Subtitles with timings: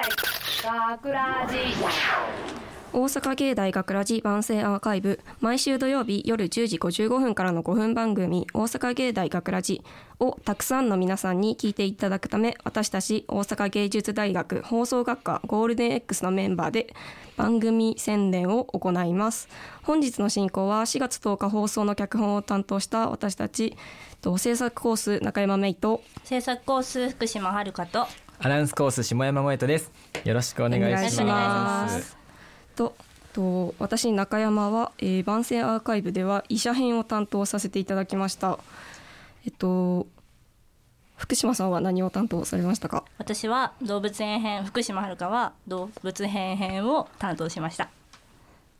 [0.00, 1.56] 学ラジ。
[2.92, 5.18] 大阪芸大学ラジ番宣アーカイブ。
[5.40, 9.82] 毎週土曜日夜10時55分からの5分番組「大阪芸大学ラジ。
[10.20, 16.92] をたくさんの皆さんに聞いていただくため私たち大阪芸術大学放送学科ゴールデン X のメンバーで
[17.36, 19.48] 番組宣伝を行います。
[19.82, 23.76] 本日の進行は4月10日放送の脚本を担当した私たち
[24.20, 28.06] と制作コース中山芽衣と制作コース福島遥と
[28.40, 29.90] アナウンスコース下山萌とです。
[30.24, 31.24] よろしくお願いしま。
[31.24, 32.16] ますす
[32.76, 32.94] と
[33.32, 38.60] と私中山は、えー番宣アーカイブでは医者編を担当させていただきました
[39.44, 40.06] えっと
[41.16, 43.04] 福島さんは何を担当されましたか？
[43.18, 47.90] 私は動物園編福島遥は動物園編を担当しました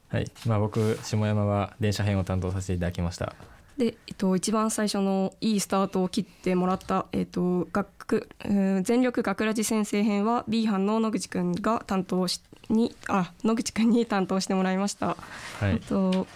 [0.09, 3.35] はい、まあ僕下山は電車編を担当させていただきました。
[3.79, 15.17] で、えっと、一番最初のいいスタートを切ってもらった、えっと、学うん全力学ラジ先生編は B 班の野口くんが担当しにあ野口くんに担当してもらいました、は
[15.63, 16.27] えっい、と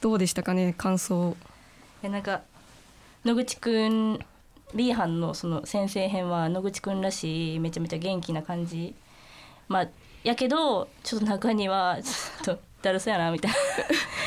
[0.00, 1.36] どうでしたかね感想。
[2.02, 2.42] えなんか
[3.24, 4.18] 野口くん
[4.74, 8.94] B 班のその先生編は野口くんらしいめちゃめちゃ元気な感じ。
[9.68, 9.88] まあ
[10.22, 13.52] やけどちょっと中にはちょっとだるそうやなみたい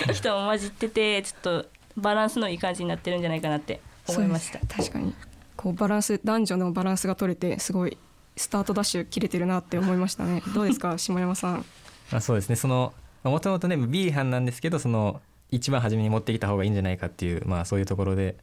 [0.08, 1.66] な人も混じっててちょっと
[1.98, 4.60] バランスのいい感じになってるんじゃないかなって思いました。
[4.68, 5.14] 確かに。
[5.56, 7.98] こうバランス男女のバランスが取れてすごい
[8.36, 10.42] スタートダッシュ切れてるなって思いましたね。
[10.56, 11.66] どうですか下山さん？
[12.12, 12.56] まあそうですね。
[12.56, 18.38] そのもともとね B 班なんですけど、その一番初めに持ってきた方がいいんじゃないかっていうまあそういうところで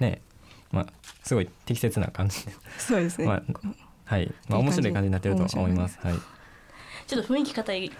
[0.00, 0.20] ね、
[0.72, 0.86] まあ
[1.22, 3.42] すごい適切な感じで、そうですね、 まあ
[4.04, 5.98] はい、まあ面白い感じになってると思います。
[6.02, 6.14] はい。
[7.06, 7.92] ちょっと雰囲気硬い。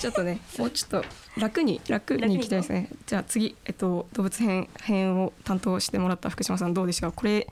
[0.00, 1.04] ちょっとね もうちょっと
[1.40, 2.88] 楽に楽にいきたいですね。
[3.06, 7.46] じゃあ次、えっと、動物編編を担当してもらった福島さんどうでしたかこれ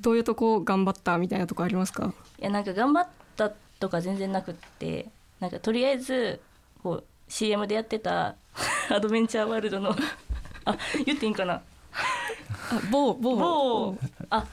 [0.00, 2.12] どういうとこ頑張ったみたいなとこありますか？
[2.38, 3.50] いやなんか頑張った
[3.80, 5.08] とか全然なくって
[5.40, 6.40] なんかとりあえず
[6.82, 8.34] こう CM でやってた
[8.90, 9.96] アドベンチャーワールドの
[10.66, 10.76] あ
[11.06, 11.54] 言っていいんかな？
[11.54, 11.62] あ
[12.90, 13.36] 某某。
[13.36, 13.98] 某
[14.30, 14.44] あ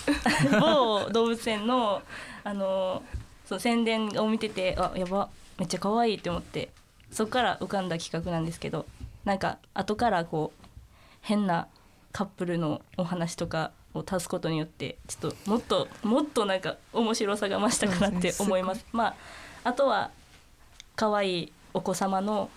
[0.60, 2.02] 某動物園の
[2.42, 3.02] あの
[3.50, 5.28] その宣伝を見ててあやば
[5.58, 6.70] めっちゃ可愛いって思って
[7.10, 8.86] そこから浮かんだ企画なんですけど
[9.24, 10.66] なんか後からこう
[11.20, 11.66] 変な
[12.12, 18.86] カップルのお話とかを足すことによってちょっともっともっとなんか面白さが増したかなって思います。
[18.92, 19.14] まあ
[19.64, 20.12] あとは
[20.94, 22.50] 可愛いお子様の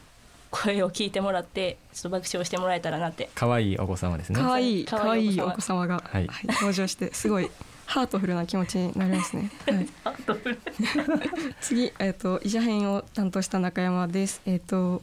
[0.51, 3.31] 声を聞いてもらってちょっと爆笑してもらえたらなって。
[3.33, 4.39] 可愛いお子様ですね。
[4.39, 7.49] かわいいかわいいお可愛いお子子様が、はい登場してすごい
[7.85, 9.87] ハートフルな気持ちになりますね、はい、
[11.61, 14.41] 次、えっと医者編を担当した中山です。
[14.45, 15.01] えっ、と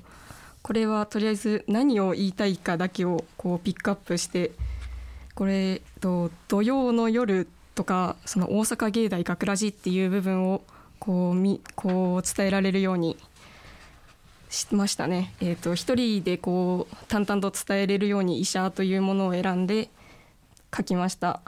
[0.62, 4.52] これはとりあえず何を言いたいかだけをこうピックアップして
[5.34, 10.62] これ、えっと土曜の夜とかその大阪芸大学ラジっていう部分を
[10.98, 13.16] こうみこう伝えられるように
[14.48, 15.32] しましたね。
[15.40, 19.90] えっ、と一人でこう淡々と伝えれるように医者というものを選んで
[20.76, 21.40] 書きました。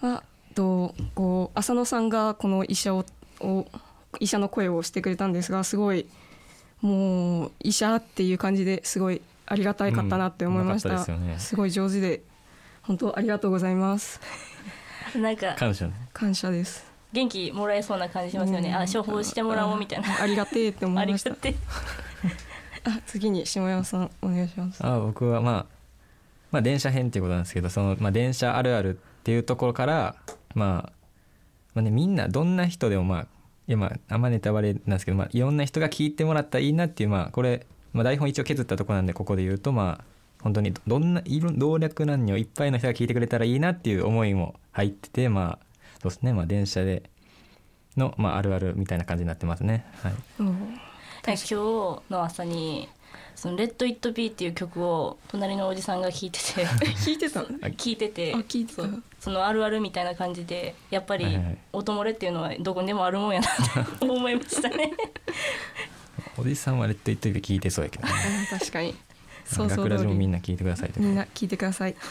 [0.00, 0.22] は
[0.58, 3.04] とこう浅野さんがこの医者を
[3.40, 3.64] を
[4.18, 6.06] 医者の声をしてくれたんですがすごい
[6.80, 11.38] もう医者っていう感じですごいありがたいかったなって思いました,、うんたですよね。
[11.38, 12.22] すごい上手で
[12.82, 14.20] 本当ありがとうございます。
[15.14, 15.94] なんか感謝ね。
[16.12, 16.84] 感謝です。
[17.12, 18.74] 元気もらえそうな感じしますよね、うん。
[18.74, 20.20] あ処方してもらおうみたいな。
[20.20, 21.30] ありがてえって思あいました。
[21.30, 21.54] りがて。
[22.84, 24.84] あ次に下山さんお願いします。
[24.84, 25.66] あ僕はまあ
[26.50, 30.16] まあ電車編っていうことなんですけどその、まあ、電車あるあるっていうところから、
[30.54, 30.92] まあ、
[31.74, 33.26] まあねみんなどんな人でもまあ
[33.66, 40.04] いやまああんまネタバレなんですけど、まあ、いろんな人が聞いてもらったらいいなっていうまあこれ、まあ、台本一応削ったところなんでここで言うとまあ
[40.42, 45.68] 本当にどどんないろ老若男女いっぱいの人が聞いてくれたらいいなっていう思いも入っててまあ
[46.00, 46.32] そうですね。
[46.32, 47.02] まあ電車で
[47.96, 49.84] の、まあ、あるあるみたいな感じになってますね。
[50.02, 50.14] はい。
[50.38, 50.80] うん。
[51.26, 51.54] 今日
[52.10, 52.88] の朝に
[53.34, 56.66] 「そのレッド・イット・ビー」っていう曲を隣のおじさんが聴いてて
[56.98, 58.82] 聞いてた聞いててあ聞いてた。
[58.82, 61.26] そうそのあるあるみたいな感じでやっぱり
[61.72, 64.92] 音漏れっていうのはどこにでもあるもんやなって 思いましたね。
[66.36, 68.12] おじさんはレッド・イット・ビー聞いてそうやけどね。
[68.52, 68.94] あ確かに。
[69.44, 71.96] 想像学ラ通りジもみんな聞いてくださいとみんな聞いてください。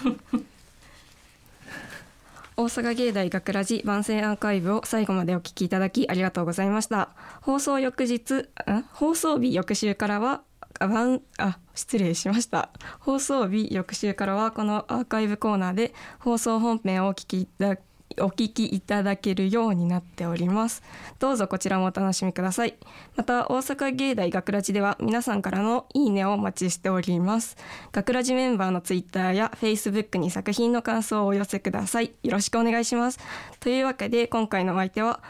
[2.60, 7.10] 大阪芸大学ラジ番宣アーカイブを最後までお聞きいただきありがとうございました。
[7.42, 8.48] 放送翌日ん
[8.94, 10.42] 放送日翌週からはあ
[10.80, 12.70] 番あ失礼しました。
[13.00, 17.82] 放送日翌週からはこのアーカイブコーナーで放送本編をお聞きいただ
[18.20, 20.82] お聞きいただけるようになっております。
[21.20, 22.76] どうぞこちらもお楽しみください。
[23.16, 27.58] また大阪芸大学ラジでは皆さんからのいいねをお待ちしております。
[27.92, 32.14] 学ラジメンバーのツイッターやフェイスブックに作品の感想をお寄せください。
[32.24, 33.20] よろしくお願いします。
[33.60, 35.22] というわけで今回のお相手は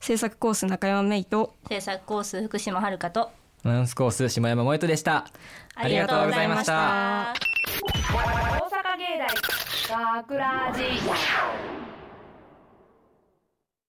[0.00, 3.30] 制作コース中山芽衣と制作コース福島遥と
[3.64, 5.26] アナウンスコース下山萌人でした。
[5.74, 7.30] ありがとうございました。
[7.30, 8.68] ありがとうございました。
[8.68, 11.77] 大阪芸大学ラジ